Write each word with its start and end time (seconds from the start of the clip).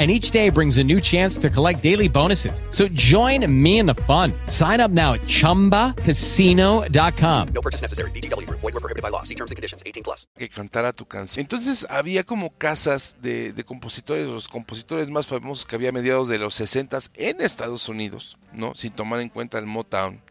and 0.00 0.10
each 0.10 0.30
day 0.30 0.48
brings 0.48 0.78
a 0.78 0.84
new 0.84 0.98
chance 0.98 1.36
to 1.38 1.50
collect 1.50 1.82
daily 1.82 2.08
bonuses. 2.08 2.62
So 2.70 2.88
join 2.88 3.44
me 3.46 3.80
in 3.80 3.86
the 3.86 3.96
fun. 4.08 4.32
Sign 4.46 4.80
up 4.80 4.90
now 4.90 5.12
at 5.12 5.20
ChumbaCasino.com. 5.22 7.48
No 7.48 7.60
purchase 7.60 7.82
necessary. 7.82 8.10
BGW. 8.12 8.48
Void 8.48 8.62
were 8.62 8.80
prohibited 8.80 9.02
by 9.02 9.10
law. 9.10 9.24
See 9.24 9.34
terms 9.34 9.50
and 9.50 9.56
conditions. 9.56 9.82
18 9.84 10.02
plus. 10.02 10.26
que 10.40 10.48
cantara 10.48 10.94
tu 10.94 11.04
canción. 11.04 11.42
Entonces 11.42 11.86
había 11.90 12.24
como 12.24 12.56
casas 12.56 13.16
de, 13.20 13.52
de 13.52 13.64
compositores, 13.64 14.26
los 14.26 14.48
compositores 14.48 15.10
más 15.10 15.26
famosos 15.26 15.66
que 15.66 15.76
había 15.76 15.90
a 15.90 15.92
mediados 15.92 16.28
de 16.28 16.38
los 16.38 16.54
60 16.54 16.98
en 17.16 17.42
Estados 17.42 17.90
Unidos, 17.90 18.38
¿no? 18.54 18.74
Sin 18.74 18.92
tomar 18.92 19.20
en 19.20 19.28
cuenta 19.28 19.58
el 19.58 19.66
Motown. 19.66 20.22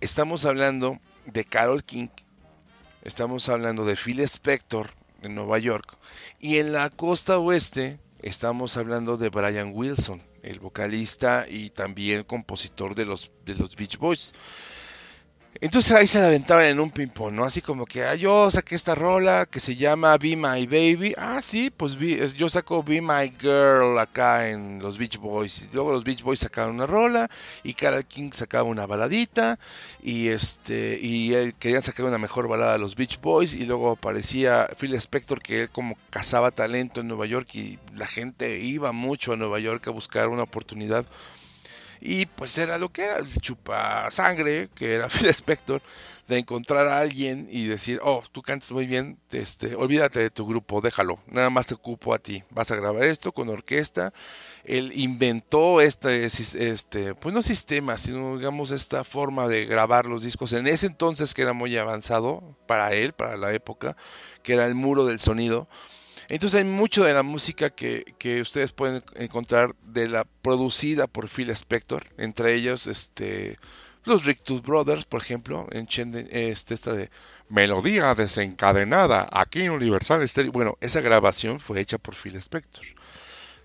Estamos 0.00 0.46
hablando 0.46 0.96
de 1.26 1.44
Carol 1.44 1.82
King, 1.82 2.08
estamos 3.02 3.48
hablando 3.48 3.84
de 3.84 3.96
Phil 3.96 4.20
Spector 4.20 4.90
en 5.22 5.34
Nueva 5.34 5.58
York 5.58 5.98
y 6.38 6.58
en 6.58 6.72
la 6.72 6.88
costa 6.90 7.38
oeste 7.38 7.98
estamos 8.22 8.76
hablando 8.76 9.16
de 9.16 9.28
Brian 9.28 9.72
Wilson, 9.74 10.22
el 10.42 10.60
vocalista 10.60 11.44
y 11.48 11.70
también 11.70 12.22
compositor 12.24 12.94
de 12.94 13.04
los, 13.04 13.32
de 13.44 13.54
los 13.56 13.76
Beach 13.76 13.98
Boys. 13.98 14.32
Entonces 15.60 15.92
ahí 15.92 16.06
se 16.06 16.20
la 16.20 16.26
aventaban 16.26 16.64
en 16.64 16.80
un 16.80 16.90
ping-pong, 16.90 17.34
¿no? 17.34 17.44
Así 17.44 17.60
como 17.60 17.84
que, 17.84 18.04
ah, 18.04 18.14
yo 18.14 18.50
saqué 18.50 18.74
esta 18.74 18.94
rola 18.94 19.46
que 19.46 19.60
se 19.60 19.76
llama 19.76 20.16
Be 20.16 20.34
My 20.34 20.66
Baby. 20.66 21.14
Ah, 21.18 21.40
sí, 21.40 21.70
pues 21.70 21.96
yo 22.34 22.48
saco 22.48 22.82
Be 22.82 23.00
My 23.00 23.32
Girl 23.38 23.98
acá 23.98 24.48
en 24.48 24.80
los 24.80 24.98
Beach 24.98 25.18
Boys. 25.18 25.62
Y 25.62 25.68
luego 25.72 25.92
los 25.92 26.04
Beach 26.04 26.22
Boys 26.22 26.40
sacaban 26.40 26.74
una 26.74 26.86
rola 26.86 27.28
y 27.62 27.74
Carol 27.74 28.04
King 28.04 28.30
sacaba 28.32 28.68
una 28.68 28.86
baladita. 28.86 29.58
Y 30.02 30.28
este 30.28 30.98
y 31.00 31.34
él, 31.34 31.54
querían 31.54 31.82
sacar 31.82 32.06
una 32.06 32.18
mejor 32.18 32.48
balada 32.48 32.74
a 32.74 32.78
los 32.78 32.96
Beach 32.96 33.20
Boys. 33.20 33.54
Y 33.54 33.64
luego 33.66 33.92
aparecía 33.92 34.68
Phil 34.78 34.94
Spector 34.94 35.40
que 35.42 35.62
él 35.62 35.70
como 35.70 35.96
cazaba 36.10 36.50
talento 36.50 37.00
en 37.00 37.08
Nueva 37.08 37.26
York 37.26 37.54
y 37.54 37.78
la 37.94 38.06
gente 38.06 38.58
iba 38.58 38.92
mucho 38.92 39.32
a 39.32 39.36
Nueva 39.36 39.60
York 39.60 39.86
a 39.86 39.90
buscar 39.90 40.28
una 40.28 40.42
oportunidad 40.42 41.04
y 42.04 42.26
pues 42.26 42.58
era 42.58 42.78
lo 42.78 42.92
que 42.92 43.04
era, 43.04 43.18
el 43.18 43.40
chupa 43.40 44.10
sangre, 44.10 44.68
que 44.74 44.94
era 44.94 45.08
Phil 45.10 45.28
Spector, 45.28 45.80
de 46.26 46.38
encontrar 46.38 46.88
a 46.88 46.98
alguien 46.98 47.48
y 47.50 47.66
decir, 47.66 48.00
oh, 48.02 48.22
tú 48.32 48.42
cantas 48.42 48.72
muy 48.72 48.86
bien, 48.86 49.18
este, 49.30 49.76
olvídate 49.76 50.20
de 50.20 50.30
tu 50.30 50.46
grupo, 50.46 50.80
déjalo, 50.80 51.18
nada 51.26 51.50
más 51.50 51.66
te 51.66 51.74
ocupo 51.74 52.14
a 52.14 52.18
ti, 52.18 52.42
vas 52.50 52.70
a 52.70 52.76
grabar 52.76 53.04
esto 53.04 53.32
con 53.32 53.48
orquesta. 53.48 54.12
Él 54.64 54.92
inventó 54.94 55.80
este, 55.80 56.24
este, 56.24 57.14
pues 57.14 57.34
no 57.34 57.42
sistema, 57.42 57.96
sino 57.96 58.36
digamos 58.36 58.70
esta 58.70 59.04
forma 59.04 59.48
de 59.48 59.66
grabar 59.66 60.06
los 60.06 60.22
discos 60.22 60.52
en 60.52 60.66
ese 60.66 60.86
entonces 60.86 61.34
que 61.34 61.42
era 61.42 61.52
muy 61.52 61.76
avanzado 61.76 62.56
para 62.66 62.92
él, 62.94 63.12
para 63.12 63.36
la 63.36 63.52
época, 63.52 63.96
que 64.42 64.54
era 64.54 64.66
el 64.66 64.74
muro 64.74 65.04
del 65.04 65.20
sonido 65.20 65.68
entonces 66.36 66.60
hay 66.60 66.64
mucho 66.64 67.04
de 67.04 67.12
la 67.12 67.22
música 67.22 67.68
que, 67.68 68.40
ustedes 68.40 68.72
pueden 68.72 69.04
encontrar 69.16 69.76
de 69.84 70.08
la 70.08 70.24
producida 70.24 71.06
por 71.06 71.28
Phil 71.28 71.50
Spector, 71.50 72.04
entre 72.16 72.54
ellos 72.54 72.86
este 72.86 73.58
los 74.04 74.24
Rictus 74.24 74.62
Brothers, 74.62 75.04
por 75.04 75.20
ejemplo, 75.20 75.68
en 75.72 75.86
este, 76.30 76.74
esta 76.74 76.94
de 76.94 77.10
Melodía 77.50 78.14
desencadenada 78.14 79.28
aquí 79.30 79.60
en 79.60 79.72
Universal. 79.72 80.26
Bueno, 80.52 80.78
esa 80.80 81.02
grabación 81.02 81.60
fue 81.60 81.80
hecha 81.80 81.98
por 81.98 82.14
Phil 82.14 82.34
Spector. 82.36 82.84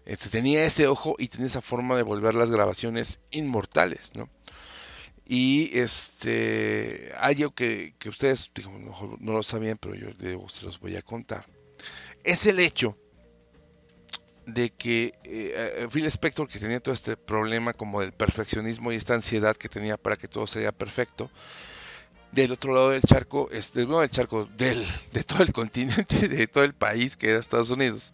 Este, 0.05 0.27
tenía 0.27 0.65
ese 0.65 0.87
ojo 0.87 1.15
y 1.17 1.29
tenía 1.29 1.47
esa 1.47 1.61
forma 1.61 1.95
de 1.95 2.03
volver 2.03 2.35
las 2.35 2.51
grabaciones 2.51 3.19
inmortales, 3.31 4.11
¿no? 4.15 4.27
Y 5.25 5.71
este 5.79 7.13
hay 7.17 7.37
algo 7.37 7.55
que, 7.55 7.93
ustedes 8.05 8.51
no 9.19 9.31
lo 9.31 9.41
sabían, 9.41 9.77
pero 9.77 9.95
yo 9.95 10.09
se 10.49 10.65
los 10.65 10.81
voy 10.81 10.97
a 10.97 11.01
contar 11.01 11.45
es 12.27 12.45
el 12.45 12.59
hecho 12.59 12.97
de 14.45 14.69
que 14.69 15.13
eh, 15.23 15.53
eh, 15.83 15.87
Phil 15.91 16.05
Spector, 16.05 16.47
que 16.47 16.59
tenía 16.59 16.81
todo 16.81 16.93
este 16.93 17.15
problema 17.15 17.73
como 17.73 18.01
del 18.01 18.11
perfeccionismo 18.11 18.91
y 18.91 18.95
esta 18.95 19.13
ansiedad 19.13 19.55
que 19.55 19.69
tenía 19.69 19.97
para 19.97 20.17
que 20.17 20.27
todo 20.27 20.45
sería 20.45 20.73
perfecto, 20.73 21.31
del 22.33 22.51
otro 22.51 22.73
lado 22.73 22.89
del 22.89 23.01
charco, 23.01 23.49
este, 23.51 23.85
no 23.85 23.99
del 23.99 24.11
charco, 24.11 24.45
del, 24.57 24.85
de 25.13 25.23
todo 25.23 25.41
el 25.41 25.53
continente, 25.53 26.27
de 26.27 26.47
todo 26.47 26.65
el 26.65 26.73
país 26.73 27.15
que 27.15 27.29
era 27.29 27.39
Estados 27.39 27.71
Unidos, 27.71 28.13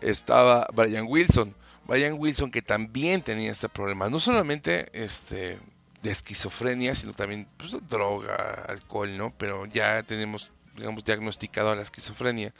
estaba 0.00 0.68
Brian 0.72 1.06
Wilson. 1.08 1.54
Brian 1.88 2.14
Wilson 2.18 2.52
que 2.52 2.62
también 2.62 3.22
tenía 3.22 3.50
este 3.50 3.68
problema, 3.68 4.08
no 4.08 4.20
solamente 4.20 4.86
este, 4.92 5.58
de 6.02 6.10
esquizofrenia, 6.10 6.94
sino 6.94 7.14
también 7.14 7.48
pues, 7.56 7.76
droga, 7.88 8.64
alcohol, 8.68 9.16
¿no? 9.16 9.34
Pero 9.36 9.66
ya 9.66 10.04
tenemos, 10.04 10.52
digamos, 10.76 11.04
diagnosticado 11.04 11.70
a 11.70 11.76
la 11.76 11.82
esquizofrenia. 11.82 12.54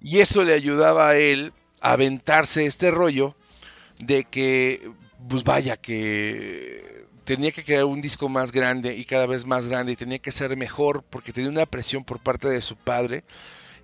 Y 0.00 0.20
eso 0.20 0.44
le 0.44 0.52
ayudaba 0.52 1.10
a 1.10 1.16
él 1.16 1.52
a 1.80 1.92
aventarse 1.92 2.66
este 2.66 2.90
rollo 2.90 3.34
de 3.98 4.24
que, 4.24 4.90
pues 5.28 5.44
vaya, 5.44 5.76
que 5.76 7.06
tenía 7.24 7.50
que 7.50 7.64
crear 7.64 7.84
un 7.84 8.00
disco 8.00 8.28
más 8.28 8.52
grande 8.52 8.96
y 8.96 9.04
cada 9.04 9.26
vez 9.26 9.46
más 9.46 9.66
grande 9.66 9.92
y 9.92 9.96
tenía 9.96 10.18
que 10.18 10.30
ser 10.30 10.56
mejor 10.56 11.02
porque 11.02 11.32
tenía 11.32 11.50
una 11.50 11.66
presión 11.66 12.04
por 12.04 12.20
parte 12.20 12.48
de 12.48 12.62
su 12.62 12.76
padre 12.76 13.24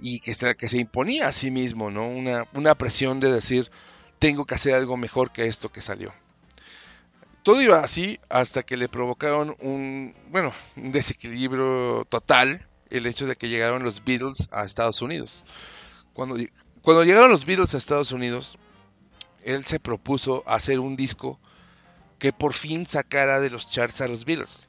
y 0.01 0.19
que, 0.21 0.35
se 0.35 0.79
imponía 0.79 1.29
a 1.29 1.33
sí 1.33 1.51
mismo, 1.51 1.91
¿no? 1.91 2.07
Una, 2.09 2.47
una 2.55 2.75
presión 2.75 3.21
de 3.21 3.33
decir, 3.33 3.71
tengo 4.19 4.45
que 4.45 4.55
hacer 4.55 4.75
algo 4.75 4.97
mejor 4.97 5.33
que 5.33 5.47
esto 5.47 5.71
que 5.71 5.81
salió. 5.81 6.13
Todo 7.43 7.61
iba 7.61 7.81
así 7.81 8.21
hasta 8.29 8.63
que 8.63 8.77
le 8.77 8.89
provocaron 8.89 9.57
un, 9.61 10.15
bueno, 10.31 10.53
un 10.77 10.93
desequilibrio 10.93 12.05
total 12.09 12.69
el 12.91 13.07
hecho 13.07 13.27
de 13.27 13.37
que 13.37 13.49
llegaron 13.49 13.83
los 13.83 14.05
Beatles 14.05 14.49
a 14.53 14.65
Estados 14.65 15.03
Unidos. 15.03 15.45
Cuando, 16.13 16.37
cuando 16.83 17.05
llegaron 17.05 17.31
los 17.31 17.47
Beatles 17.47 17.75
a 17.75 17.79
Estados 17.79 18.13
Unidos, 18.13 18.59
él 19.43 19.65
se 19.65 19.81
propuso 19.81 20.43
hacer 20.47 20.81
un 20.81 20.97
disco 20.97 21.41
que 22.19 22.33
por 22.33 22.53
fin 22.53 22.87
sacara 22.87 23.41
de 23.41 23.51
los 23.51 23.69
charts 23.69 24.01
a 24.01 24.09
los 24.09 24.25
Beatles. 24.25 24.69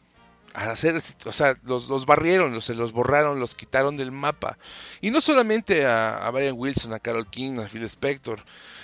Hacer, 0.54 1.02
o 1.26 1.32
sea, 1.32 1.56
los, 1.64 1.90
los 1.90 2.06
barrieron, 2.06 2.54
los, 2.54 2.66
se 2.66 2.74
los 2.74 2.92
borraron, 2.92 3.40
los 3.40 3.56
quitaron 3.56 3.98
del 3.98 4.12
mapa. 4.12 4.58
Y 5.02 5.10
no 5.10 5.20
solamente 5.20 5.86
a, 5.86 6.26
a 6.26 6.32
Brian 6.32 6.56
Wilson, 6.58 6.94
a 6.94 7.00
Carol 7.00 7.28
King, 7.28 7.60
a 7.60 7.68
Phil 7.68 7.84
Spector, 7.84 8.44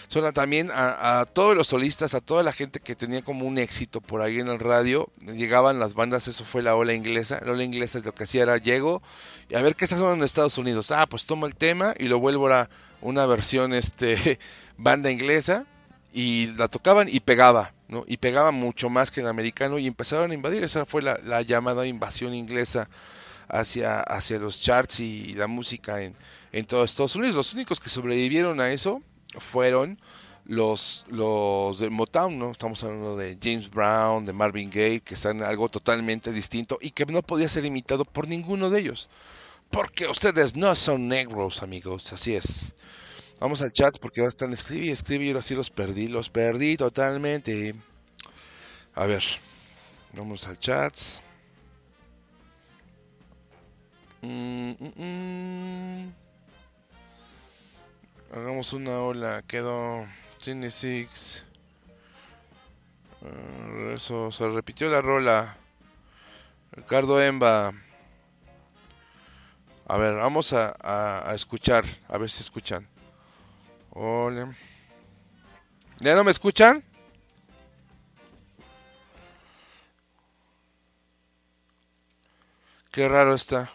sino 0.09 0.33
también 0.33 0.71
a, 0.73 1.27
todos 1.31 1.55
los 1.55 1.67
solistas, 1.67 2.15
a 2.15 2.21
toda 2.21 2.41
la 2.41 2.51
gente 2.51 2.79
que 2.79 2.95
tenía 2.95 3.21
como 3.21 3.45
un 3.45 3.59
éxito 3.59 4.01
por 4.01 4.21
ahí 4.21 4.39
en 4.39 4.47
el 4.47 4.59
radio. 4.59 5.07
Llegaban 5.19 5.77
las 5.77 5.93
bandas, 5.93 6.27
eso 6.27 6.43
fue 6.43 6.63
la 6.63 6.75
ola 6.75 6.93
inglesa. 6.93 7.39
La 7.45 7.51
ola 7.51 7.63
inglesa 7.63 8.01
lo 8.03 8.15
que 8.15 8.23
hacía 8.23 8.41
era, 8.41 8.57
llego 8.57 9.03
y 9.49 9.55
a 9.55 9.61
ver 9.61 9.75
qué 9.75 9.85
está 9.85 9.97
sonando 9.97 10.17
en 10.17 10.23
Estados 10.23 10.57
Unidos. 10.57 10.91
Ah, 10.91 11.05
pues 11.07 11.25
tomo 11.25 11.45
el 11.45 11.55
tema 11.55 11.93
y 11.97 12.07
lo 12.07 12.19
vuelvo 12.19 12.47
a 12.51 12.69
una 13.01 13.27
versión 13.27 13.71
este 13.71 14.39
banda 14.77 15.11
inglesa 15.11 15.67
y 16.13 16.47
la 16.57 16.67
tocaban 16.67 17.07
y 17.09 17.19
pegaba, 17.19 17.73
¿no? 17.87 18.03
Y 18.07 18.17
pegaba 18.17 18.51
mucho 18.51 18.89
más 18.89 19.11
que 19.11 19.21
el 19.21 19.27
americano 19.27 19.77
y 19.77 19.87
empezaron 19.87 20.31
a 20.31 20.33
invadir. 20.33 20.63
Esa 20.63 20.85
fue 20.85 21.01
la, 21.01 21.41
llamada 21.41 21.85
invasión 21.85 22.33
inglesa 22.33 22.89
hacia, 23.47 23.99
hacia 23.99 24.39
los 24.39 24.59
charts 24.59 24.99
y, 24.99 25.33
la 25.35 25.47
música 25.47 26.01
en, 26.01 26.15
en 26.51 26.65
todos 26.65 26.89
Estados 26.89 27.15
Unidos. 27.15 27.35
Los 27.35 27.53
únicos 27.53 27.79
que 27.79 27.89
sobrevivieron 27.89 28.59
a 28.59 28.71
eso 28.71 29.01
fueron 29.37 29.99
los, 30.49 31.05
los 31.09 31.77
de 31.77 31.91
Motown, 31.91 32.39
¿no? 32.39 32.51
Estamos 32.51 32.83
hablando 32.83 33.15
de 33.15 33.37
James 33.41 33.69
Brown, 33.69 34.25
de 34.25 34.33
Marvin 34.33 34.71
Gaye, 34.71 35.01
que 35.01 35.13
están 35.13 35.43
algo 35.43 35.69
totalmente 35.69 36.31
distinto 36.31 36.79
y 36.81 36.89
que 36.89 37.05
no 37.05 37.21
podía 37.21 37.47
ser 37.47 37.65
imitado 37.65 38.03
por 38.03 38.27
ninguno 38.27 38.71
de 38.71 38.79
ellos. 38.79 39.09
Porque 39.69 40.07
ustedes 40.07 40.55
no 40.55 40.73
son 40.73 41.07
negros, 41.07 41.61
amigos, 41.61 42.11
así 42.13 42.33
es. 42.33 42.73
Vamos 43.39 43.61
al 43.61 43.71
chat 43.71 43.97
porque 43.99 44.19
ahora 44.19 44.29
están 44.29 44.51
escribiendo 44.51 44.89
y 44.89 44.93
escribir, 44.93 45.37
así 45.37 45.55
los 45.55 45.69
perdí, 45.69 46.09
los 46.09 46.29
perdí 46.29 46.75
totalmente. 46.75 47.73
A 48.95 49.05
ver, 49.05 49.23
vamos 50.13 50.45
al 50.45 50.59
chat. 50.59 50.93
Mm, 54.21 54.71
mm, 54.71 54.93
mm. 54.97 56.13
Hagamos 58.33 58.73
una 58.73 58.99
ola. 58.99 59.41
Quedó 59.47 60.03
Tiny 60.43 60.69
Six. 60.69 61.45
Eso, 63.95 64.33
se 64.33 64.49
repitió 64.49 64.89
la 64.89 65.01
rola. 65.01 65.55
Ricardo 66.73 67.21
Emba. 67.21 67.71
A 69.87 69.97
ver, 69.97 70.15
vamos 70.15 70.51
a 70.51 71.31
escuchar. 71.33 71.85
A 72.09 72.17
ver 72.17 72.29
si 72.29 72.43
escuchan. 72.43 72.85
Hola. 73.91 74.53
¿Ya 75.99 76.15
no 76.15 76.23
me 76.23 76.31
escuchan? 76.31 76.83
Qué 82.91 83.07
raro 83.07 83.33
está. 83.33 83.69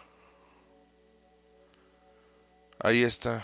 Ahí 2.79 3.03
está. 3.03 3.43